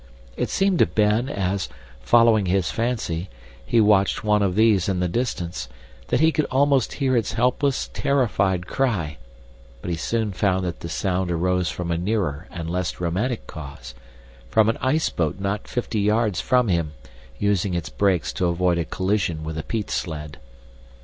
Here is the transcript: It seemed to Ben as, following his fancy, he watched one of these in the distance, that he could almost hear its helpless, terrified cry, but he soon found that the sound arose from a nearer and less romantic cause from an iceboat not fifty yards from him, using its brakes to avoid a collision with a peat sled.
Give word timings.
It 0.35 0.49
seemed 0.49 0.79
to 0.79 0.87
Ben 0.87 1.29
as, 1.29 1.69
following 2.01 2.47
his 2.47 2.71
fancy, 2.71 3.29
he 3.63 3.79
watched 3.79 4.23
one 4.23 4.41
of 4.41 4.55
these 4.55 4.89
in 4.89 4.99
the 4.99 5.07
distance, 5.07 5.69
that 6.07 6.19
he 6.19 6.31
could 6.31 6.45
almost 6.45 6.93
hear 6.93 7.15
its 7.15 7.33
helpless, 7.33 7.87
terrified 7.93 8.65
cry, 8.65 9.17
but 9.79 9.91
he 9.91 9.95
soon 9.95 10.31
found 10.31 10.65
that 10.65 10.79
the 10.79 10.89
sound 10.89 11.29
arose 11.29 11.69
from 11.69 11.91
a 11.91 11.99
nearer 11.99 12.47
and 12.49 12.67
less 12.67 12.99
romantic 12.99 13.45
cause 13.45 13.93
from 14.49 14.69
an 14.69 14.77
iceboat 14.81 15.39
not 15.39 15.67
fifty 15.67 15.99
yards 15.99 16.41
from 16.41 16.67
him, 16.67 16.93
using 17.37 17.75
its 17.75 17.89
brakes 17.89 18.33
to 18.33 18.47
avoid 18.47 18.79
a 18.79 18.85
collision 18.85 19.43
with 19.43 19.55
a 19.55 19.61
peat 19.63 19.91
sled. 19.91 20.39